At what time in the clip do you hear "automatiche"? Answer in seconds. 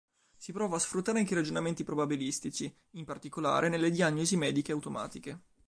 4.71-5.39